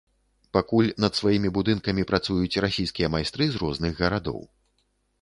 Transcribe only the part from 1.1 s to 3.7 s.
сваімі будынкамі працуюць расійскія майстры з